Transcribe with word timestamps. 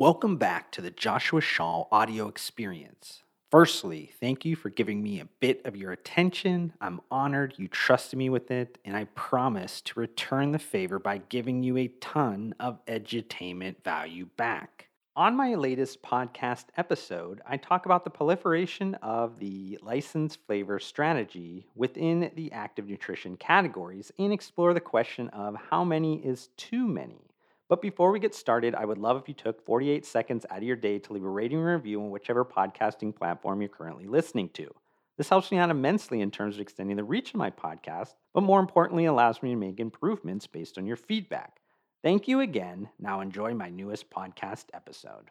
Welcome 0.00 0.38
back 0.38 0.72
to 0.72 0.80
the 0.80 0.90
Joshua 0.90 1.42
Shaw 1.42 1.84
audio 1.92 2.26
experience. 2.26 3.22
Firstly, 3.50 4.10
thank 4.18 4.46
you 4.46 4.56
for 4.56 4.70
giving 4.70 5.02
me 5.02 5.20
a 5.20 5.28
bit 5.40 5.60
of 5.66 5.76
your 5.76 5.92
attention. 5.92 6.72
I'm 6.80 7.02
honored 7.10 7.52
you 7.58 7.68
trusted 7.68 8.18
me 8.18 8.30
with 8.30 8.50
it, 8.50 8.78
and 8.82 8.96
I 8.96 9.04
promise 9.14 9.82
to 9.82 10.00
return 10.00 10.52
the 10.52 10.58
favor 10.58 10.98
by 10.98 11.18
giving 11.18 11.62
you 11.62 11.76
a 11.76 11.88
ton 12.00 12.54
of 12.58 12.82
edutainment 12.86 13.84
value 13.84 14.24
back. 14.38 14.88
On 15.16 15.36
my 15.36 15.54
latest 15.54 16.02
podcast 16.02 16.64
episode, 16.78 17.42
I 17.46 17.58
talk 17.58 17.84
about 17.84 18.04
the 18.04 18.08
proliferation 18.08 18.94
of 19.02 19.38
the 19.38 19.78
licensed 19.82 20.38
flavor 20.46 20.78
strategy 20.78 21.66
within 21.74 22.30
the 22.36 22.50
active 22.52 22.88
nutrition 22.88 23.36
categories 23.36 24.10
and 24.18 24.32
explore 24.32 24.72
the 24.72 24.80
question 24.80 25.28
of 25.28 25.56
how 25.68 25.84
many 25.84 26.24
is 26.24 26.48
too 26.56 26.88
many. 26.88 27.29
But 27.70 27.80
before 27.80 28.10
we 28.10 28.18
get 28.18 28.34
started, 28.34 28.74
I 28.74 28.84
would 28.84 28.98
love 28.98 29.16
if 29.16 29.28
you 29.28 29.34
took 29.34 29.64
48 29.64 30.04
seconds 30.04 30.44
out 30.50 30.58
of 30.58 30.64
your 30.64 30.74
day 30.74 30.98
to 30.98 31.12
leave 31.12 31.22
a 31.22 31.28
rating 31.28 31.58
and 31.58 31.66
review 31.68 32.02
on 32.02 32.10
whichever 32.10 32.44
podcasting 32.44 33.14
platform 33.14 33.62
you're 33.62 33.68
currently 33.68 34.08
listening 34.08 34.48
to. 34.54 34.74
This 35.16 35.28
helps 35.28 35.52
me 35.52 35.58
out 35.58 35.70
immensely 35.70 36.20
in 36.20 36.32
terms 36.32 36.56
of 36.56 36.62
extending 36.62 36.96
the 36.96 37.04
reach 37.04 37.30
of 37.30 37.36
my 37.36 37.48
podcast, 37.48 38.14
but 38.34 38.42
more 38.42 38.58
importantly, 38.58 39.04
allows 39.04 39.40
me 39.40 39.50
to 39.50 39.56
make 39.56 39.78
improvements 39.78 40.48
based 40.48 40.78
on 40.78 40.86
your 40.86 40.96
feedback. 40.96 41.60
Thank 42.02 42.26
you 42.26 42.40
again. 42.40 42.88
Now 42.98 43.20
enjoy 43.20 43.54
my 43.54 43.68
newest 43.68 44.10
podcast 44.10 44.64
episode. 44.74 45.30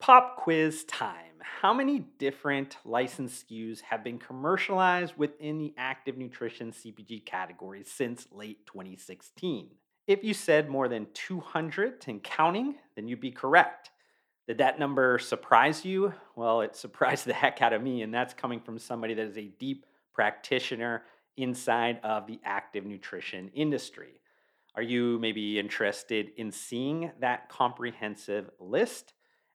Pop 0.00 0.36
quiz 0.36 0.82
time. 0.82 1.36
How 1.60 1.72
many 1.72 2.00
different 2.18 2.76
licensed 2.84 3.48
SKUs 3.48 3.82
have 3.82 4.02
been 4.02 4.18
commercialized 4.18 5.14
within 5.16 5.58
the 5.58 5.74
active 5.76 6.18
nutrition 6.18 6.72
CPG 6.72 7.24
category 7.24 7.84
since 7.84 8.26
late 8.32 8.66
2016? 8.66 9.68
If 10.08 10.24
you 10.24 10.32
said 10.32 10.70
more 10.70 10.88
than 10.88 11.06
200 11.12 12.06
and 12.08 12.22
counting, 12.22 12.76
then 12.96 13.06
you'd 13.06 13.20
be 13.20 13.30
correct. 13.30 13.90
Did 14.46 14.56
that 14.56 14.78
number 14.78 15.18
surprise 15.18 15.84
you? 15.84 16.14
Well, 16.34 16.62
it 16.62 16.74
surprised 16.74 17.26
the 17.26 17.34
heck 17.34 17.60
out 17.60 17.74
of 17.74 17.82
me, 17.82 18.00
and 18.00 18.12
that's 18.12 18.32
coming 18.32 18.58
from 18.58 18.78
somebody 18.78 19.12
that 19.12 19.26
is 19.26 19.36
a 19.36 19.52
deep 19.58 19.84
practitioner 20.14 21.02
inside 21.36 22.00
of 22.02 22.26
the 22.26 22.40
active 22.42 22.86
nutrition 22.86 23.50
industry. 23.52 24.22
Are 24.74 24.82
you 24.82 25.18
maybe 25.20 25.58
interested 25.58 26.32
in 26.38 26.52
seeing 26.52 27.12
that 27.20 27.50
comprehensive 27.50 28.48
list? 28.58 29.12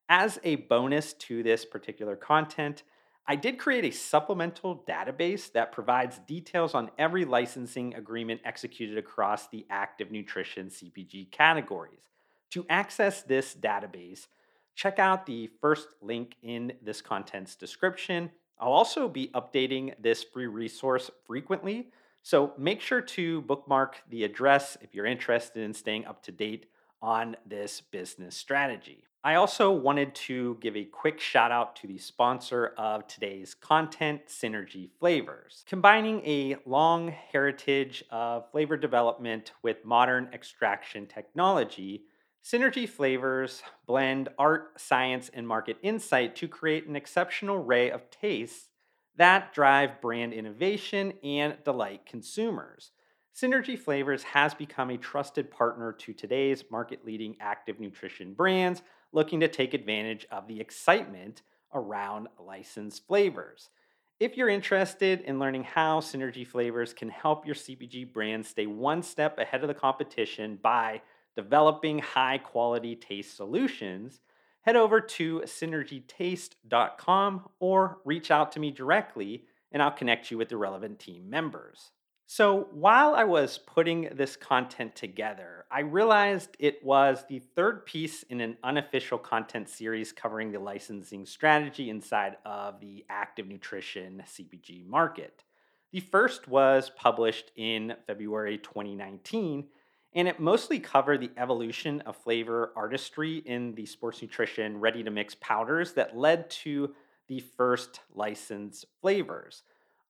As 0.08 0.38
a 0.44 0.58
bonus 0.58 1.14
to 1.14 1.42
this 1.42 1.66
particular 1.66 2.16
content, 2.16 2.84
I 3.26 3.38
did 3.38 3.58
create 3.58 3.86
a 3.86 3.92
supplemental 3.92 4.84
database 4.88 5.50
that 5.54 5.72
provides 5.72 6.20
details 6.28 6.74
on 6.74 6.92
every 6.98 7.24
licensing 7.24 7.96
agreement 7.96 8.42
executed 8.44 8.98
across 8.98 9.48
the 9.48 9.66
active 9.70 10.12
nutrition 10.12 10.68
CPG 10.68 11.32
categories. 11.32 12.10
To 12.52 12.66
access 12.70 13.22
this 13.22 13.56
database, 13.56 14.28
check 14.76 15.00
out 15.00 15.26
the 15.26 15.50
first 15.62 15.88
link 16.02 16.36
in 16.42 16.74
this 16.82 17.02
content's 17.02 17.56
description. 17.56 18.30
I'll 18.60 18.74
also 18.74 19.08
be 19.08 19.30
updating 19.30 19.94
this 20.02 20.22
free 20.24 20.48
resource 20.48 21.10
frequently, 21.26 21.92
so 22.24 22.54
make 22.58 22.82
sure 22.82 23.02
to 23.02 23.42
bookmark 23.44 24.04
the 24.10 24.26
address 24.26 24.78
if 24.82 24.94
you're 24.94 25.06
interested 25.06 25.64
in 25.64 25.74
staying 25.74 26.06
up 26.06 26.24
to 26.24 26.32
date 26.34 26.66
on 27.02 27.38
this 27.46 27.80
business 27.80 28.36
strategy. 28.36 29.06
I 29.26 29.36
also 29.36 29.72
wanted 29.72 30.14
to 30.16 30.58
give 30.60 30.76
a 30.76 30.84
quick 30.84 31.18
shout 31.18 31.50
out 31.50 31.78
to 31.78 31.88
the 31.88 31.98
sponsor 31.98 32.74
of 32.78 33.08
today's 33.08 33.54
content, 33.54 34.28
Synergy 34.28 34.90
Flavors. 35.00 35.64
Combining 35.66 36.20
a 36.26 36.58
long 36.66 37.08
heritage 37.08 38.04
of 38.12 38.52
flavor 38.52 38.76
development 38.76 39.54
with 39.62 39.86
modern 39.86 40.30
extraction 40.34 41.08
technology, 41.08 42.04
Synergy 42.44 42.88
Flavors 42.88 43.64
blend 43.88 44.28
art, 44.38 44.74
science, 44.78 45.32
and 45.34 45.48
market 45.48 45.78
insight 45.82 46.36
to 46.36 46.50
create 46.50 46.86
an 46.88 46.98
exceptional 46.98 47.56
array 47.56 47.92
of 47.92 48.12
tastes 48.12 48.68
that 49.16 49.54
drive 49.54 50.02
brand 50.02 50.34
innovation 50.34 51.14
and 51.24 51.56
delight 51.64 52.06
consumers. 52.06 52.92
Synergy 53.36 53.78
Flavors 53.78 54.24
has 54.24 54.54
become 54.54 54.92
a 54.92 54.98
trusted 54.98 55.50
partner 55.50 55.92
to 55.92 56.14
today's 56.14 56.64
market 56.70 57.04
leading 57.04 57.36
active 57.40 57.80
nutrition 57.80 58.34
brands 58.34 58.84
looking 59.12 59.40
to 59.40 59.48
take 59.48 59.74
advantage 59.74 60.28
of 60.32 60.48
the 60.48 60.60
excitement 60.60 61.42
around 61.74 62.28
licensed 62.40 63.08
flavors. 63.08 63.72
If 64.20 64.38
you're 64.38 64.50
interested 64.50 65.22
in 65.22 65.40
learning 65.40 65.64
how 65.64 66.00
Synergy 66.00 66.46
Flavors 66.46 66.94
can 66.94 67.10
help 67.10 67.48
your 67.48 67.56
CPG 67.56 68.14
brand 68.14 68.46
stay 68.46 68.68
one 68.68 69.02
step 69.02 69.40
ahead 69.40 69.64
of 69.64 69.68
the 69.68 69.74
competition 69.74 70.60
by 70.62 71.02
developing 71.36 72.00
high 72.00 72.38
quality 72.38 72.96
taste 72.96 73.36
solutions, 73.36 74.20
head 74.62 74.76
over 74.76 75.02
to 75.02 75.42
synergytaste.com 75.42 77.50
or 77.60 77.98
reach 78.06 78.30
out 78.30 78.52
to 78.52 78.60
me 78.60 78.70
directly 78.70 79.46
and 79.72 79.82
I'll 79.82 79.90
connect 79.90 80.30
you 80.30 80.38
with 80.38 80.50
the 80.50 80.58
relevant 80.58 81.00
team 81.00 81.28
members. 81.28 81.90
So, 82.26 82.70
while 82.72 83.16
I 83.16 83.26
was 83.26 83.58
putting 83.58 84.10
this 84.14 84.36
content 84.36 84.96
together, 84.96 85.66
I 85.70 85.82
realized 85.82 86.56
it 86.58 86.84
was 86.84 87.26
the 87.28 87.40
third 87.40 87.86
piece 87.86 88.24
in 88.24 88.40
an 88.40 88.58
unofficial 88.64 89.18
content 89.18 89.70
series 89.70 90.12
covering 90.12 90.52
the 90.52 90.60
licensing 90.60 91.26
strategy 91.26 91.90
inside 91.90 92.38
of 92.46 92.80
the 92.80 93.06
active 93.10 93.48
nutrition 93.48 94.24
CPG 94.26 94.88
market. 94.88 95.44
The 95.92 96.00
first 96.00 96.48
was 96.48 96.90
published 96.96 97.52
in 97.56 97.94
February 98.08 98.58
2019, 98.58 99.68
and 100.14 100.28
it 100.28 100.40
mostly 100.40 100.80
covered 100.80 101.22
the 101.22 101.32
evolution 101.38 102.02
of 102.02 102.16
flavor 102.16 102.72
artistry 102.76 103.40
in 103.46 103.76
the 103.76 103.86
sports 103.86 104.22
nutrition 104.22 104.80
ready 104.80 105.04
to 105.04 105.12
mix 105.12 105.36
powders 105.36 105.94
that 105.94 106.18
led 106.18 106.50
to 106.50 106.96
the 107.28 107.42
first 107.58 108.00
licensed 108.16 108.86
flavors. 109.02 109.64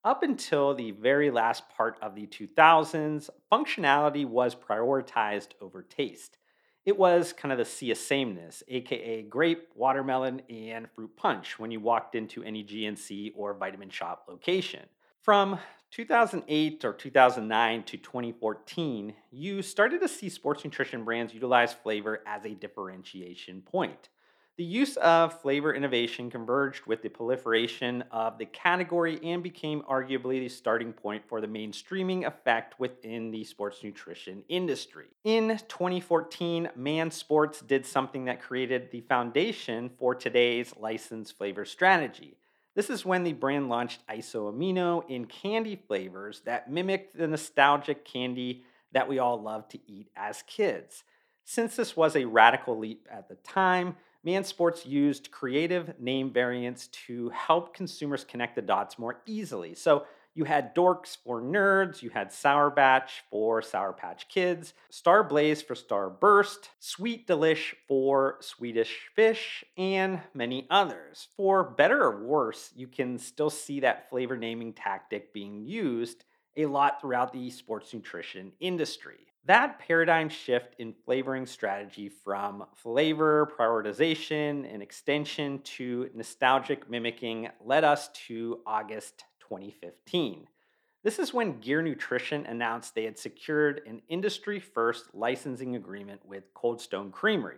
Up 0.06 0.22
until 0.22 0.76
the 0.76 0.92
very 0.92 1.32
last 1.32 1.70
part 1.70 1.98
of 2.02 2.14
the 2.14 2.28
2000s, 2.28 3.30
functionality 3.50 4.26
was 4.26 4.54
prioritized 4.54 5.50
over 5.62 5.82
taste. 5.82 6.38
It 6.86 6.98
was 6.98 7.32
kind 7.32 7.54
of 7.54 7.58
the 7.58 7.64
sea 7.64 7.92
of 7.92 7.98
sameness, 7.98 8.64
aka 8.68 9.22
grape, 9.22 9.70
watermelon, 9.76 10.42
and 10.50 10.92
fruit 10.92 11.16
punch 11.16 11.58
when 11.58 11.72
you 11.72 11.80
walked 11.80 12.16
into 12.16 12.44
any 12.44 12.66
GNC 12.66 13.32
or 13.34 13.54
vitamin 13.54 13.90
shop 13.90 14.26
location. 14.28 14.82
From 15.22 15.58
2008 15.92 16.84
or 16.84 16.92
2009 16.92 17.84
to 17.84 17.98
2014, 17.98 19.14
you 19.32 19.62
started 19.62 20.02
to 20.02 20.10
see 20.10 20.28
sports 20.28 20.66
nutrition 20.66 21.06
brands 21.06 21.34
utilize 21.34 21.72
flavor 21.72 22.22
as 22.28 22.44
a 22.44 22.56
differentiation 22.56 23.62
point. 23.62 24.10
The 24.56 24.64
use 24.64 24.98
of 24.98 25.42
flavor 25.42 25.74
innovation 25.74 26.30
converged 26.30 26.86
with 26.86 27.02
the 27.02 27.10
proliferation 27.10 28.04
of 28.12 28.38
the 28.38 28.46
category 28.46 29.20
and 29.24 29.42
became 29.42 29.82
arguably 29.90 30.42
the 30.42 30.50
starting 30.50 30.94
point 30.94 31.28
for 31.28 31.42
the 31.42 31.48
mainstreaming 31.48 32.28
effect 32.28 32.80
within 32.80 33.32
the 33.32 33.44
sports 33.46 33.84
nutrition 33.84 34.44
industry. 34.50 35.08
In 35.24 35.58
2014, 35.68 36.70
Man 36.76 37.10
Sports 37.10 37.62
did 37.62 37.84
something 37.84 38.26
that 38.26 38.44
created 38.44 38.92
the 38.92 39.02
foundation 39.02 39.90
for 39.98 40.14
today's 40.14 40.72
licensed 40.78 41.36
flavor 41.36 41.66
strategy. 41.66 42.38
This 42.76 42.92
is 42.92 43.04
when 43.04 43.24
the 43.24 43.34
brand 43.34 43.70
launched 43.70 44.06
Isoamino 44.06 45.10
in 45.10 45.26
candy 45.26 45.82
flavors 45.88 46.44
that 46.46 46.70
mimicked 46.72 47.18
the 47.18 47.28
nostalgic 47.28 48.06
candy 48.06 48.66
that 48.92 49.08
we 49.08 49.18
all 49.18 49.42
loved 49.42 49.72
to 49.72 49.80
eat 49.88 50.12
as 50.16 50.44
kids. 50.44 51.04
Since 51.44 51.76
this 51.76 51.98
was 51.98 52.16
a 52.16 52.26
radical 52.26 52.78
leap 52.78 53.08
at 53.12 53.28
the 53.28 53.36
time, 53.36 53.96
Man 54.26 54.46
Sports 54.46 54.86
used 54.86 55.32
creative 55.32 56.00
name 56.00 56.32
variants 56.32 56.88
to 57.08 57.30
help 57.30 57.74
consumers 57.74 58.24
connect 58.24 58.56
the 58.56 58.62
dots 58.62 58.98
more 58.98 59.22
easily. 59.26 59.76
So 59.76 60.06
you 60.34 60.46
had 60.46 60.74
Dorks 60.74 61.18
for 61.18 61.42
nerds, 61.42 62.02
you 62.02 62.10
had 62.10 62.32
Sour 62.32 62.72
Patch 62.72 63.24
for 63.30 63.62
Sour 63.62 63.92
Patch 63.92 64.30
Kids, 64.30 64.74
Star 64.90 65.24
Blaze 65.24 65.62
for 65.62 65.76
Star 65.76 66.10
Burst, 66.10 66.70
Sweet 66.80 67.28
Delish 67.28 67.74
for 67.88 68.38
Swedish 68.40 69.10
Fish, 69.14 69.66
and 69.78 70.22
many 70.34 70.68
others. 70.70 71.28
For 71.36 71.64
better 71.64 72.02
or 72.02 72.26
worse, 72.26 72.72
you 72.76 72.88
can 72.88 73.20
still 73.20 73.50
see 73.50 73.82
that 73.82 74.10
flavor 74.10 74.38
naming 74.38 74.72
tactic 74.72 75.34
being 75.34 75.66
used 75.66 76.24
a 76.56 76.66
lot 76.66 77.02
throughout 77.02 77.34
the 77.34 77.50
sports 77.50 77.94
nutrition 77.94 78.54
industry. 78.60 79.33
That 79.46 79.80
paradigm 79.80 80.30
shift 80.30 80.76
in 80.80 80.94
flavoring 81.04 81.46
strategy 81.46 82.08
from 82.08 82.66
flavor 82.76 83.52
prioritization 83.60 84.74
and 84.74 84.82
extension 84.82 85.60
to 85.64 86.10
nostalgic 86.16 86.90
mimicking 86.90 87.50
led 87.60 87.84
us 87.84 88.08
to 88.28 88.62
August 88.66 89.26
2015. 89.42 90.48
This 91.04 91.20
is 91.20 91.34
when 91.34 91.60
Gear 91.60 91.82
Nutrition 91.82 92.46
announced 92.46 92.96
they 92.96 93.04
had 93.04 93.20
secured 93.20 93.82
an 93.86 94.02
industry 94.08 94.62
first 94.62 95.14
licensing 95.14 95.76
agreement 95.76 96.26
with 96.26 96.54
Cold 96.54 96.80
Stone 96.80 97.12
Creamery. 97.12 97.58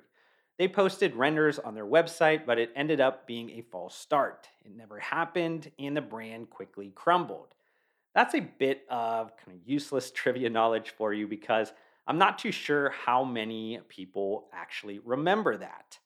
They 0.58 0.68
posted 0.68 1.16
renders 1.16 1.60
on 1.60 1.76
their 1.76 1.86
website, 1.86 2.48
but 2.48 2.58
it 2.58 2.72
ended 2.76 3.00
up 3.00 3.28
being 3.28 3.52
a 3.52 3.62
false 3.62 3.94
start. 3.96 4.48
It 4.64 4.76
never 4.76 4.98
happened, 4.98 5.70
and 5.78 5.96
the 5.96 6.02
brand 6.02 6.50
quickly 6.50 6.92
crumbled. 6.96 7.54
That's 8.16 8.34
a 8.34 8.40
bit 8.40 8.86
of 8.90 9.36
kind 9.38 9.58
of 9.58 9.68
useless 9.68 10.10
trivia 10.16 10.50
knowledge 10.50 10.94
for 10.98 11.14
you 11.14 11.28
because 11.28 11.74
I'm 12.08 12.18
not 12.18 12.40
too 12.40 12.52
sure 12.52 12.90
how 12.90 13.24
many 13.24 13.80
people 13.90 14.48
actually 14.54 15.00
remember 15.00 15.58
that. 15.58 16.00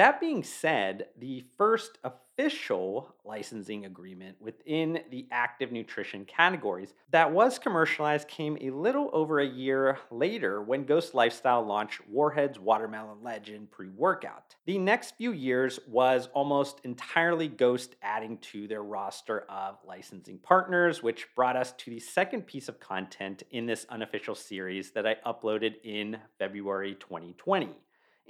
That 0.00 0.18
being 0.18 0.42
said, 0.44 1.08
the 1.18 1.44
first 1.58 1.98
official 2.04 3.14
licensing 3.22 3.84
agreement 3.84 4.40
within 4.40 5.00
the 5.10 5.28
active 5.30 5.72
nutrition 5.72 6.24
categories 6.24 6.94
that 7.10 7.30
was 7.30 7.58
commercialized 7.58 8.26
came 8.26 8.56
a 8.62 8.70
little 8.70 9.10
over 9.12 9.40
a 9.40 9.46
year 9.46 9.98
later 10.10 10.62
when 10.62 10.86
Ghost 10.86 11.12
Lifestyle 11.12 11.62
launched 11.62 12.00
Warheads 12.08 12.58
Watermelon 12.58 13.22
Legend 13.22 13.70
pre 13.70 13.90
workout. 13.90 14.56
The 14.64 14.78
next 14.78 15.16
few 15.16 15.32
years 15.32 15.78
was 15.86 16.30
almost 16.32 16.80
entirely 16.82 17.48
Ghost 17.48 17.96
adding 18.00 18.38
to 18.38 18.66
their 18.66 18.82
roster 18.82 19.40
of 19.50 19.76
licensing 19.86 20.38
partners, 20.38 21.02
which 21.02 21.26
brought 21.36 21.56
us 21.56 21.72
to 21.72 21.90
the 21.90 22.00
second 22.00 22.46
piece 22.46 22.70
of 22.70 22.80
content 22.80 23.42
in 23.50 23.66
this 23.66 23.84
unofficial 23.90 24.34
series 24.34 24.92
that 24.92 25.06
I 25.06 25.16
uploaded 25.26 25.74
in 25.84 26.16
February 26.38 26.94
2020. 26.94 27.76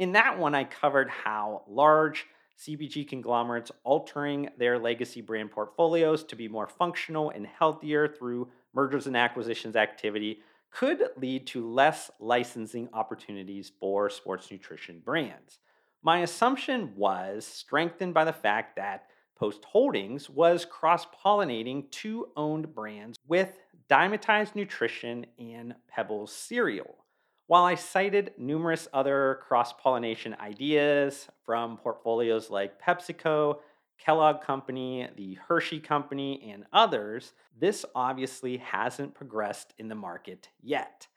In 0.01 0.13
that 0.13 0.39
one, 0.39 0.55
I 0.55 0.65
covered 0.65 1.11
how 1.11 1.63
large 1.69 2.25
CPG 2.59 3.07
conglomerates 3.07 3.71
altering 3.85 4.49
their 4.57 4.79
legacy 4.79 5.21
brand 5.21 5.51
portfolios 5.51 6.25
to 6.25 6.37
be 6.37 6.49
more 6.49 6.67
functional 6.67 7.29
and 7.29 7.47
healthier 7.47 8.09
through 8.09 8.49
mergers 8.73 9.07
and 9.07 9.15
acquisitions 9.15 9.77
activity 9.77 10.41
could 10.71 11.03
lead 11.19 11.47
to 11.49 11.71
less 11.71 12.11
licensing 12.19 12.89
opportunities 12.95 13.73
for 13.79 14.09
sports 14.09 14.51
nutrition 14.51 15.03
brands. 15.05 15.59
My 16.03 16.21
assumption 16.21 16.95
was 16.97 17.45
strengthened 17.45 18.15
by 18.15 18.25
the 18.25 18.33
fact 18.33 18.77
that 18.77 19.05
Post 19.37 19.67
Holdings 19.67 20.31
was 20.31 20.65
cross 20.65 21.05
pollinating 21.23 21.91
two 21.91 22.29
owned 22.37 22.75
brands 22.75 23.19
with 23.29 23.53
Dymatize 23.91 24.55
Nutrition 24.55 25.27
and 25.39 25.75
Pebbles 25.89 26.33
Cereal. 26.33 27.05
While 27.51 27.65
I 27.65 27.75
cited 27.75 28.35
numerous 28.39 28.87
other 28.93 29.41
cross 29.43 29.73
pollination 29.73 30.37
ideas 30.39 31.27
from 31.45 31.79
portfolios 31.79 32.49
like 32.49 32.81
PepsiCo, 32.81 33.57
Kellogg 33.99 34.41
Company, 34.41 35.09
the 35.17 35.35
Hershey 35.49 35.81
Company, 35.81 36.49
and 36.49 36.65
others, 36.73 37.33
this 37.59 37.85
obviously 37.93 38.59
hasn't 38.59 39.17
progressed 39.17 39.75
in 39.79 39.89
the 39.89 39.97
market 39.97 40.49
yet. 40.63 41.09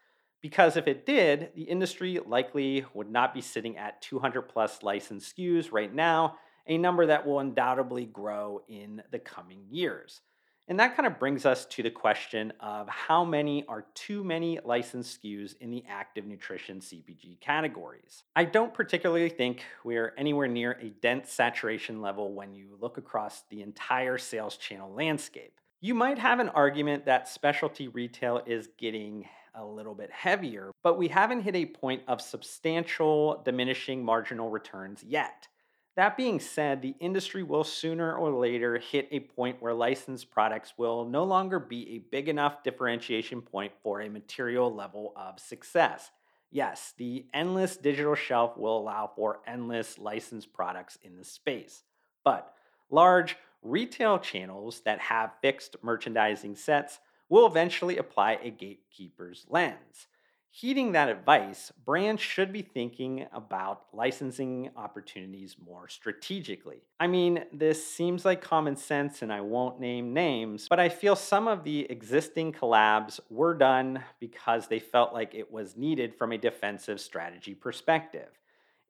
Because 0.41 0.75
if 0.75 0.87
it 0.87 1.05
did, 1.05 1.51
the 1.55 1.65
industry 1.65 2.19
likely 2.25 2.83
would 2.95 3.11
not 3.11 3.35
be 3.35 3.41
sitting 3.41 3.77
at 3.77 4.01
200 4.01 4.41
plus 4.41 4.81
licensed 4.81 5.37
SKUs 5.37 5.71
right 5.71 5.93
now, 5.93 6.37
a 6.65 6.79
number 6.79 7.05
that 7.05 7.27
will 7.27 7.41
undoubtedly 7.41 8.07
grow 8.07 8.63
in 8.67 9.03
the 9.11 9.19
coming 9.19 9.67
years. 9.69 10.21
And 10.67 10.79
that 10.79 10.95
kind 10.95 11.05
of 11.05 11.19
brings 11.19 11.45
us 11.45 11.65
to 11.65 11.83
the 11.83 11.89
question 11.89 12.53
of 12.61 12.87
how 12.87 13.25
many 13.25 13.65
are 13.67 13.85
too 13.95 14.23
many 14.23 14.59
licensed 14.63 15.21
SKUs 15.21 15.55
in 15.59 15.71
the 15.71 15.83
active 15.89 16.25
nutrition 16.25 16.79
CPG 16.79 17.41
categories. 17.41 18.23
I 18.35 18.45
don't 18.45 18.73
particularly 18.73 19.27
think 19.29 19.63
we're 19.83 20.13
anywhere 20.17 20.47
near 20.47 20.79
a 20.81 20.89
dense 20.89 21.31
saturation 21.31 22.01
level 22.01 22.33
when 22.33 22.53
you 22.53 22.77
look 22.79 22.97
across 22.97 23.43
the 23.49 23.61
entire 23.61 24.17
sales 24.17 24.55
channel 24.55 24.93
landscape. 24.93 25.59
You 25.81 25.93
might 25.93 26.17
have 26.17 26.39
an 26.39 26.47
argument 26.49 27.05
that 27.05 27.27
specialty 27.27 27.89
retail 27.89 28.41
is 28.45 28.69
getting 28.77 29.27
a 29.55 29.65
little 29.65 29.93
bit 29.93 30.09
heavier, 30.11 30.71
but 30.81 30.97
we 30.97 31.09
haven't 31.09 31.41
hit 31.41 31.55
a 31.55 31.65
point 31.65 32.03
of 32.07 32.21
substantial 32.21 33.41
diminishing 33.43 34.03
marginal 34.03 34.49
returns 34.49 35.03
yet. 35.03 35.47
That 35.95 36.17
being 36.17 36.39
said, 36.39 36.81
the 36.81 36.95
industry 36.99 37.43
will 37.43 37.63
sooner 37.63 38.15
or 38.15 38.31
later 38.31 38.79
hit 38.79 39.07
a 39.11 39.19
point 39.19 39.61
where 39.61 39.75
licensed 39.75 40.31
products 40.31 40.73
will 40.75 41.05
no 41.05 41.23
longer 41.23 41.59
be 41.59 41.95
a 41.95 41.99
big 41.99 42.29
enough 42.29 42.63
differentiation 42.63 43.41
point 43.41 43.73
for 43.83 44.01
a 44.01 44.09
material 44.09 44.73
level 44.73 45.13
of 45.15 45.39
success. 45.39 46.09
Yes, 46.49 46.93
the 46.97 47.25
endless 47.33 47.77
digital 47.77 48.15
shelf 48.15 48.57
will 48.57 48.77
allow 48.77 49.11
for 49.15 49.41
endless 49.45 49.99
licensed 49.99 50.51
products 50.51 50.97
in 51.03 51.15
the 51.15 51.23
space. 51.23 51.83
But 52.23 52.53
large 52.89 53.37
retail 53.61 54.17
channels 54.17 54.81
that 54.85 54.99
have 54.99 55.33
fixed 55.41 55.75
merchandising 55.83 56.55
sets 56.55 56.99
will 57.29 57.45
eventually 57.45 57.97
apply 57.97 58.39
a 58.41 58.49
gatekeeper's 58.49 59.45
lens. 59.47 60.07
Heeding 60.55 60.91
that 60.91 61.09
advice, 61.09 61.71
brands 61.83 62.21
should 62.21 62.53
be 62.53 62.61
thinking 62.61 63.25
about 63.33 63.85
licensing 63.91 64.69
opportunities 64.77 65.55
more 65.59 65.89
strategically. 65.89 66.83
I 66.99 67.07
mean, 67.07 67.45
this 67.51 67.83
seems 67.83 68.23
like 68.23 68.43
common 68.43 68.75
sense 68.75 69.23
and 69.23 69.33
I 69.33 69.41
won't 69.41 69.79
name 69.79 70.13
names, 70.13 70.67
but 70.69 70.79
I 70.79 70.89
feel 70.89 71.15
some 71.15 71.47
of 71.47 71.63
the 71.63 71.89
existing 71.89 72.53
collabs 72.53 73.19
were 73.31 73.55
done 73.55 74.03
because 74.19 74.67
they 74.67 74.77
felt 74.77 75.11
like 75.11 75.33
it 75.33 75.51
was 75.51 75.75
needed 75.75 76.13
from 76.13 76.33
a 76.33 76.37
defensive 76.37 77.01
strategy 77.01 77.55
perspective. 77.55 78.29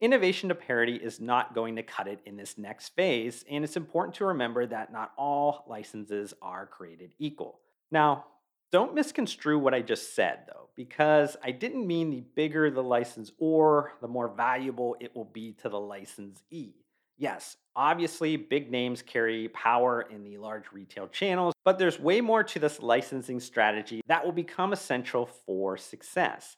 Innovation 0.02 0.50
to 0.50 0.56
parity 0.56 0.98
is 0.98 1.22
not 1.22 1.56
going 1.56 1.78
to 1.78 1.84
cut 1.84 2.10
it 2.10 2.20
in 2.26 2.36
this 2.36 2.58
next 2.58 2.90
phase, 2.90 3.46
and 3.50 3.64
it's 3.64 3.78
important 3.78 4.16
to 4.16 4.26
remember 4.26 4.66
that 4.66 4.92
not 4.92 5.14
all 5.18 5.64
licenses 5.70 6.34
are 6.42 6.66
created 6.66 7.14
equal. 7.20 7.62
Now, 7.90 8.26
don't 8.74 8.96
misconstrue 8.96 9.60
what 9.60 9.76
I 9.76 9.84
just 9.84 10.16
said, 10.16 10.40
though, 10.48 10.68
because 10.76 11.38
I 11.44 11.52
didn't 11.52 11.86
mean 11.86 12.10
the 12.10 12.24
bigger 12.36 12.72
the 12.72 12.82
license 12.82 13.32
or 13.38 13.94
the 14.02 14.08
more 14.08 14.34
valuable 14.36 14.96
it 15.00 15.16
will 15.16 15.30
be 15.32 15.52
to 15.62 15.70
the 15.70 15.80
licensee. 15.80 16.74
Yes, 17.16 17.56
obviously, 17.76 18.36
big 18.36 18.72
names 18.72 19.04
carry 19.04 19.48
power 19.50 20.02
in 20.10 20.24
the 20.24 20.40
large 20.40 20.72
retail 20.72 21.08
channels, 21.08 21.54
but 21.64 21.78
there's 21.78 22.00
way 22.00 22.20
more 22.20 22.44
to 22.46 22.58
this 22.58 22.82
licensing 22.82 23.40
strategy 23.40 24.02
that 24.08 24.26
will 24.26 24.32
become 24.32 24.74
essential 24.74 25.28
for 25.28 25.78
success. 25.78 26.58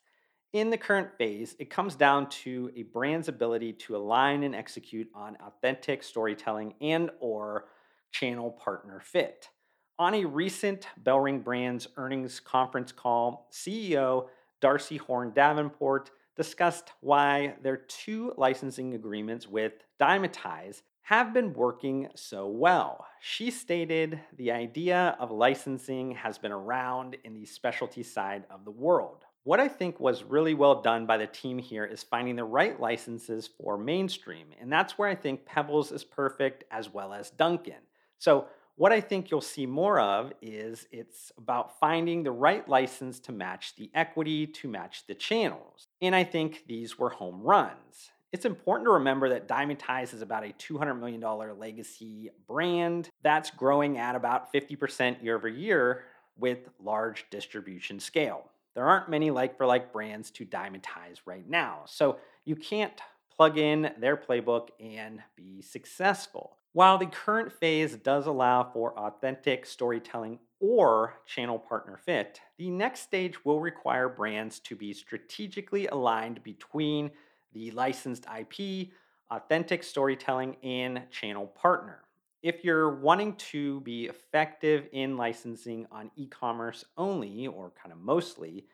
In 0.53 0.69
the 0.69 0.77
current 0.77 1.09
phase, 1.17 1.57
it 1.59 1.69
comes 1.69 1.95
down 1.95 2.29
to 2.29 2.71
a 2.77 2.83
brand's 2.83 3.27
ability 3.27 3.73
to 3.73 3.97
align 3.97 4.43
and 4.43 4.55
execute 4.55 5.09
on 5.13 5.35
authentic 5.45 6.01
storytelling 6.01 6.75
and 6.79 7.11
or 7.19 7.65
channel 8.13 8.51
partner 8.51 9.01
fit. 9.01 9.49
On 9.97 10.13
a 10.13 10.25
recent 10.25 10.89
BellRing 11.03 11.41
Brands 11.41 11.87
earnings 11.95 12.41
conference 12.41 12.91
call, 12.91 13.47
CEO 13.49 14.27
Darcy 14.59 14.97
Horn 14.97 15.31
Davenport 15.33 16.11
discussed 16.35 16.91
why 16.99 17.55
their 17.61 17.77
two 17.77 18.33
licensing 18.35 18.93
agreements 18.93 19.47
with 19.47 19.71
Dymatize 19.97 20.81
have 21.03 21.33
been 21.33 21.53
working 21.53 22.09
so 22.13 22.45
well. 22.45 23.05
She 23.21 23.49
stated 23.49 24.19
the 24.35 24.51
idea 24.51 25.15
of 25.17 25.31
licensing 25.31 26.11
has 26.11 26.37
been 26.37 26.51
around 26.51 27.15
in 27.23 27.33
the 27.33 27.45
specialty 27.45 28.03
side 28.03 28.43
of 28.49 28.65
the 28.65 28.71
world. 28.71 29.23
What 29.43 29.61
I 29.61 29.69
think 29.69 30.01
was 30.01 30.23
really 30.23 30.55
well 30.55 30.81
done 30.81 31.05
by 31.05 31.15
the 31.15 31.27
team 31.27 31.57
here 31.57 31.85
is 31.85 32.03
finding 32.03 32.35
the 32.35 32.43
right 32.43 32.77
licenses 32.81 33.47
for 33.47 33.77
mainstream, 33.77 34.47
and 34.59 34.69
that's 34.69 34.97
where 34.97 35.07
I 35.07 35.15
think 35.15 35.45
Pebbles 35.45 35.93
is 35.93 36.03
perfect 36.03 36.65
as 36.69 36.93
well 36.93 37.13
as 37.13 37.29
Dunkin'. 37.29 37.75
So, 38.17 38.47
what 38.77 38.91
I 38.91 38.99
think 38.99 39.31
you'll 39.31 39.41
see 39.41 39.65
more 39.65 39.99
of 39.99 40.33
is 40.41 40.87
it's 40.91 41.31
about 41.37 41.79
finding 41.79 42.23
the 42.23 42.31
right 42.31 42.67
license 42.67 43.19
to 43.21 43.31
match 43.31 43.75
the 43.75 43.89
equity, 43.93 44.45
to 44.47 44.67
match 44.67 45.07
the 45.07 45.15
channels. 45.15 45.87
And 46.01 46.13
I 46.13 46.25
think 46.25 46.63
these 46.67 46.99
were 46.99 47.09
home 47.09 47.41
runs. 47.41 48.11
It's 48.33 48.43
important 48.43 48.87
to 48.87 48.91
remember 48.93 49.29
that 49.29 49.47
Dymatize 49.47 50.13
is 50.13 50.21
about 50.21 50.43
a 50.43 50.49
$200 50.49 50.99
million 50.99 51.21
legacy 51.57 52.31
brand 52.47 53.09
that's 53.23 53.49
growing 53.49 53.97
at 53.97 54.13
about 54.15 54.51
50% 54.51 55.23
year 55.23 55.37
over 55.37 55.47
year 55.47 56.03
with 56.37 56.67
large 56.83 57.25
distribution 57.29 58.01
scale. 58.01 58.49
There 58.73 58.83
aren't 58.83 59.09
many 59.09 59.31
like 59.31 59.55
for 59.55 59.65
like 59.65 59.93
brands 59.93 60.31
to 60.31 60.45
Dymatize 60.45 61.21
right 61.25 61.49
now. 61.49 61.83
So 61.85 62.17
you 62.43 62.57
can't 62.57 62.99
plug 63.33 63.57
in 63.57 63.93
their 63.99 64.17
playbook 64.17 64.67
and 64.81 65.21
be 65.37 65.61
successful. 65.61 66.57
While 66.75 66.97
the 66.97 67.05
current 67.05 67.53
phase 67.53 67.95
does 67.95 68.27
allow 68.27 68.61
for 68.61 68.99
authentic 68.99 69.65
storytelling 69.65 70.39
or 70.59 71.13
channel 71.25 71.57
partner 71.57 71.95
fit, 71.95 72.41
the 72.57 72.69
next 72.69 72.99
stage 72.99 73.45
will 73.45 73.61
require 73.61 74.09
brands 74.09 74.59
to 74.59 74.75
be 74.75 74.91
strategically 74.91 75.87
aligned 75.87 76.43
between 76.43 77.11
the 77.53 77.71
licensed 77.71 78.25
IP, 78.25 78.89
authentic 79.31 79.83
storytelling, 79.83 80.57
and 80.63 81.03
channel 81.11 81.47
partner. 81.47 82.01
If 82.43 82.65
you're 82.65 82.93
wanting 82.99 83.37
to 83.37 83.79
be 83.79 84.07
effective 84.07 84.89
in 84.91 85.15
licensing 85.15 85.87
on 85.93 86.11
e 86.17 86.27
commerce 86.27 86.83
only, 86.97 87.47
or 87.47 87.71
kind 87.81 87.93
of 87.93 87.99
mostly, 87.99 88.65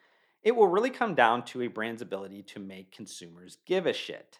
it 0.42 0.56
will 0.56 0.70
really 0.70 0.90
come 0.90 1.14
down 1.14 1.46
to 1.46 1.62
a 1.62 1.68
brand's 1.68 2.02
ability 2.02 2.42
to 2.42 2.60
make 2.60 2.92
consumers 2.92 3.60
give 3.68 3.86
a 3.86 3.94
shit. 3.94 4.40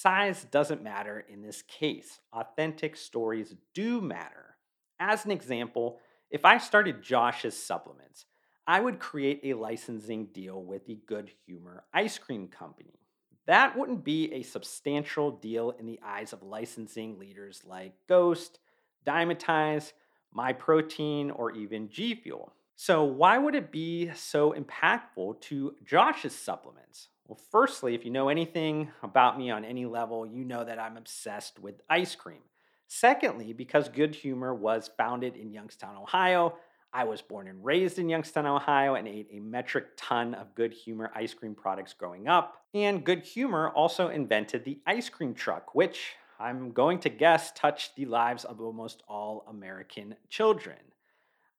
Size 0.00 0.46
doesn't 0.52 0.84
matter 0.84 1.24
in 1.28 1.42
this 1.42 1.62
case. 1.62 2.20
Authentic 2.32 2.96
stories 2.96 3.56
do 3.74 4.00
matter. 4.00 4.56
As 5.00 5.24
an 5.24 5.32
example, 5.32 5.98
if 6.30 6.44
I 6.44 6.58
started 6.58 7.02
Josh's 7.02 7.60
supplements, 7.60 8.26
I 8.64 8.78
would 8.78 9.00
create 9.00 9.40
a 9.42 9.54
licensing 9.54 10.26
deal 10.26 10.62
with 10.62 10.86
the 10.86 11.00
Good 11.08 11.32
Humor 11.46 11.82
Ice 11.92 12.16
Cream 12.16 12.46
Company. 12.46 13.00
That 13.48 13.76
wouldn't 13.76 14.04
be 14.04 14.32
a 14.34 14.42
substantial 14.42 15.32
deal 15.32 15.70
in 15.70 15.86
the 15.86 15.98
eyes 16.04 16.32
of 16.32 16.44
licensing 16.44 17.18
leaders 17.18 17.62
like 17.64 17.94
Ghost, 18.08 18.60
Dymatize, 19.04 19.94
MyProtein, 20.36 21.32
or 21.34 21.50
even 21.50 21.88
G 21.88 22.14
Fuel. 22.14 22.52
So, 22.76 23.02
why 23.02 23.36
would 23.36 23.56
it 23.56 23.72
be 23.72 24.12
so 24.14 24.52
impactful 24.52 25.40
to 25.40 25.74
Josh's 25.84 26.36
supplements? 26.36 27.08
Well, 27.28 27.38
firstly, 27.50 27.94
if 27.94 28.06
you 28.06 28.10
know 28.10 28.30
anything 28.30 28.90
about 29.02 29.38
me 29.38 29.50
on 29.50 29.64
any 29.64 29.84
level, 29.84 30.24
you 30.26 30.44
know 30.44 30.64
that 30.64 30.78
I'm 30.78 30.96
obsessed 30.96 31.58
with 31.58 31.82
ice 31.90 32.14
cream. 32.14 32.40
Secondly, 32.86 33.52
because 33.52 33.90
Good 33.90 34.14
Humor 34.14 34.54
was 34.54 34.90
founded 34.96 35.36
in 35.36 35.52
Youngstown, 35.52 35.94
Ohio, 35.94 36.56
I 36.90 37.04
was 37.04 37.20
born 37.20 37.48
and 37.48 37.62
raised 37.62 37.98
in 37.98 38.08
Youngstown, 38.08 38.46
Ohio, 38.46 38.94
and 38.94 39.06
ate 39.06 39.28
a 39.30 39.40
metric 39.40 39.88
ton 39.98 40.32
of 40.32 40.54
Good 40.54 40.72
Humor 40.72 41.12
ice 41.14 41.34
cream 41.34 41.54
products 41.54 41.92
growing 41.92 42.28
up. 42.28 42.62
And 42.72 43.04
Good 43.04 43.24
Humor 43.24 43.68
also 43.70 44.08
invented 44.08 44.64
the 44.64 44.80
ice 44.86 45.10
cream 45.10 45.34
truck, 45.34 45.74
which 45.74 46.14
I'm 46.40 46.72
going 46.72 46.98
to 47.00 47.10
guess 47.10 47.52
touched 47.52 47.94
the 47.96 48.06
lives 48.06 48.46
of 48.46 48.60
almost 48.62 49.02
all 49.06 49.44
American 49.48 50.16
children. 50.30 50.78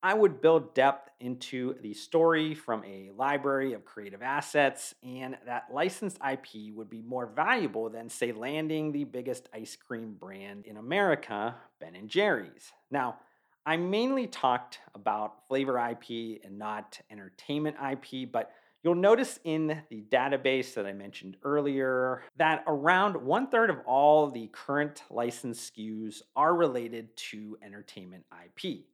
I 0.02 0.14
would 0.14 0.42
build 0.42 0.74
depth 0.74 1.10
into 1.20 1.76
the 1.82 1.94
story 1.94 2.56
from 2.56 2.86
a 2.86 3.12
library 3.18 3.74
of 3.74 3.84
creative 3.84 4.22
assets, 4.22 4.96
and 5.04 5.38
that 5.46 5.66
licensed 5.74 6.18
IP 6.26 6.74
would 6.74 6.90
be 6.90 7.02
more 7.02 7.26
valuable 7.26 7.90
than, 7.90 8.10
say, 8.10 8.32
landing 8.32 8.94
the 8.94 9.04
biggest 9.04 9.50
ice 9.54 9.76
cream 9.76 10.16
brand 10.18 10.66
in 10.66 10.78
America, 10.78 11.56
Ben 11.82 11.96
and 11.96 12.08
Jerry's. 12.10 12.72
Now, 12.90 13.18
I 13.66 13.76
mainly 13.76 14.26
talked 14.26 14.80
about 14.96 15.46
flavor 15.50 15.78
IP 15.78 16.42
and 16.46 16.58
not 16.58 16.98
entertainment 17.12 17.76
IP, 17.92 18.32
but 18.32 18.54
you'll 18.84 18.96
notice 18.96 19.38
in 19.44 19.84
the 19.90 20.02
database 20.10 20.74
that 20.76 20.86
I 20.86 20.94
mentioned 20.94 21.36
earlier 21.44 22.24
that 22.38 22.64
around 22.68 23.18
one 23.18 23.48
third 23.48 23.70
of 23.70 23.82
all 23.86 24.30
the 24.30 24.48
current 24.54 25.04
licensed 25.10 25.76
SKUs 25.76 26.22
are 26.38 26.56
related 26.56 27.16
to 27.18 27.58
entertainment 27.62 28.24
IP. 28.46 28.86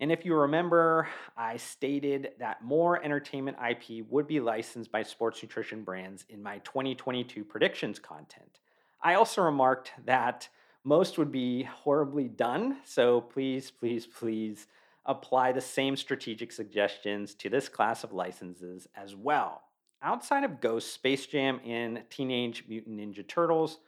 And 0.00 0.12
if 0.12 0.24
you 0.24 0.34
remember, 0.34 1.08
I 1.36 1.56
stated 1.56 2.30
that 2.38 2.62
more 2.62 3.02
entertainment 3.02 3.56
IP 3.68 4.06
would 4.08 4.28
be 4.28 4.38
licensed 4.38 4.92
by 4.92 5.02
sports 5.02 5.42
nutrition 5.42 5.82
brands 5.82 6.24
in 6.28 6.42
my 6.42 6.58
2022 6.58 7.44
predictions 7.44 7.98
content. 7.98 8.60
I 9.02 9.14
also 9.14 9.42
remarked 9.42 9.92
that 10.04 10.48
most 10.84 11.18
would 11.18 11.32
be 11.32 11.64
horribly 11.64 12.28
done, 12.28 12.78
so 12.84 13.20
please, 13.20 13.72
please, 13.72 14.06
please 14.06 14.68
apply 15.04 15.50
the 15.50 15.60
same 15.60 15.96
strategic 15.96 16.52
suggestions 16.52 17.34
to 17.34 17.48
this 17.48 17.68
class 17.68 18.04
of 18.04 18.12
licenses 18.12 18.86
as 18.94 19.16
well. 19.16 19.62
Outside 20.00 20.44
of 20.44 20.60
Ghost, 20.60 20.92
Space 20.92 21.26
Jam, 21.26 21.60
and 21.66 22.04
Teenage 22.08 22.64
Mutant 22.68 23.00
Ninja 23.00 23.26
Turtles, 23.26 23.78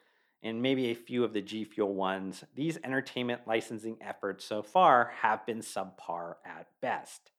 and 0.43 0.63
maybe 0.63 0.87
a 0.87 0.95
few 0.95 1.25
of 1.25 1.33
the 1.33 1.41
G 1.41 1.65
Fuel 1.65 1.95
ones, 1.95 2.45
these 2.55 2.79
entertainment 2.83 3.43
licensing 3.47 3.97
efforts 4.01 4.45
so 4.45 4.63
far 4.63 5.13
have 5.21 5.45
been 5.47 5.61
subpar 5.61 6.35
at 6.45 6.67
best. 6.81 7.31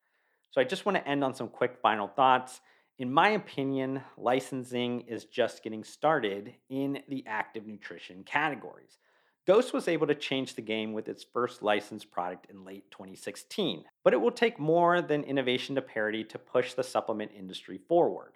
So 0.51 0.62
I 0.62 0.65
just 0.65 0.86
want 0.86 0.98
to 0.98 1.08
end 1.08 1.24
on 1.24 1.34
some 1.34 1.48
quick 1.48 1.77
final 1.81 2.08
thoughts. 2.08 2.62
In 3.00 3.12
my 3.12 3.29
opinion, 3.29 4.01
licensing 4.17 5.01
is 5.01 5.25
just 5.25 5.63
getting 5.63 5.84
started 5.84 6.53
in 6.70 7.00
the 7.08 7.24
active 7.25 7.65
nutrition 7.65 8.24
categories. 8.24 8.98
Ghost 9.48 9.74
was 9.74 9.88
able 9.88 10.05
to 10.05 10.13
change 10.13 10.53
the 10.53 10.62
game 10.62 10.93
with 10.93 11.08
its 11.08 11.24
first 11.24 11.63
licensed 11.63 12.12
product 12.12 12.46
in 12.51 12.63
late 12.63 12.91
2016, 12.91 13.86
but 14.03 14.13
it 14.13 14.22
will 14.22 14.31
take 14.31 14.60
more 14.60 15.01
than 15.01 15.24
innovation 15.24 15.74
to 15.75 15.81
parity 15.81 16.24
to 16.25 16.38
push 16.38 16.74
the 16.74 16.84
supplement 16.84 17.31
industry 17.36 17.79
forward. 17.88 18.34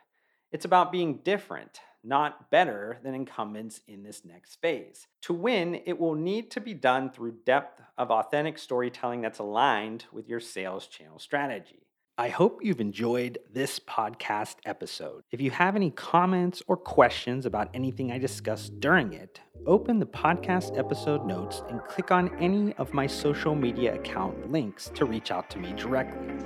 It's 0.55 0.63
about 0.63 0.89
being 0.89 1.17
different, 1.17 1.81
not 2.01 2.49
better 2.49 2.97
than 3.03 3.13
incumbents 3.13 3.81
in 3.89 4.03
this 4.03 4.23
next 4.23 4.61
phase. 4.61 5.05
To 5.23 5.33
win, 5.33 5.81
it 5.85 5.99
will 5.99 6.15
need 6.15 6.49
to 6.51 6.61
be 6.61 6.73
done 6.73 7.09
through 7.09 7.39
depth 7.45 7.81
of 7.97 8.09
authentic 8.09 8.57
storytelling 8.57 9.19
that's 9.19 9.39
aligned 9.39 10.05
with 10.13 10.29
your 10.29 10.39
sales 10.39 10.87
channel 10.87 11.19
strategy. 11.19 11.87
I 12.17 12.29
hope 12.29 12.63
you've 12.63 12.79
enjoyed 12.79 13.37
this 13.51 13.81
podcast 13.81 14.55
episode. 14.63 15.23
If 15.29 15.41
you 15.41 15.51
have 15.51 15.75
any 15.75 15.91
comments 15.91 16.63
or 16.67 16.77
questions 16.77 17.45
about 17.45 17.69
anything 17.73 18.13
I 18.13 18.17
discussed 18.17 18.79
during 18.79 19.11
it, 19.11 19.41
open 19.67 19.99
the 19.99 20.05
podcast 20.05 20.79
episode 20.79 21.25
notes 21.25 21.63
and 21.69 21.83
click 21.83 22.11
on 22.11 22.33
any 22.39 22.71
of 22.75 22.93
my 22.93 23.07
social 23.07 23.55
media 23.55 23.95
account 23.95 24.49
links 24.49 24.89
to 24.95 25.03
reach 25.03 25.31
out 25.31 25.49
to 25.49 25.59
me 25.59 25.73
directly. 25.73 26.37